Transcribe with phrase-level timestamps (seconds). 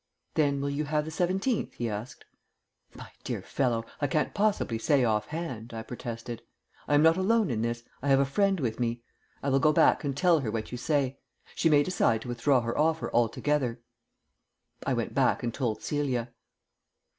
[0.33, 2.25] "Then will you have the seventeenth?" he asked.
[2.95, 6.41] "My dear fellow, I can't possibly say off hand," I protested.
[6.87, 7.83] "I am not alone in this.
[8.01, 9.03] I have a friend with me.
[9.43, 11.19] I will go back and tell her what you say.
[11.53, 13.79] She may decide to withdraw her offer altogether."
[14.87, 16.31] I went back and told Celia.